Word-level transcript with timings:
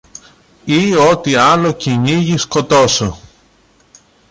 ή 0.65 0.95
ό,τι 0.95 1.35
άλλο 1.35 1.71
κυνήγι 1.71 2.37
σκοτώσω 2.37 3.19